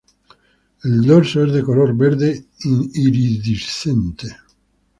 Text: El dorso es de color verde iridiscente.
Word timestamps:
El 0.83 1.03
dorso 1.05 1.43
es 1.43 1.53
de 1.53 1.61
color 1.61 1.95
verde 1.95 2.45
iridiscente. 2.63 4.35